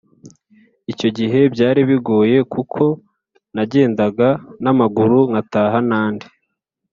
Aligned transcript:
icyo 0.91 1.09
gihe 1.17 1.39
byari 1.53 1.81
bigoye 1.89 2.37
kuko 2.53 2.83
nagendaga 3.55 4.29
namaguru 4.63 5.17
nkataha 5.29 5.77
nandi 5.89 6.27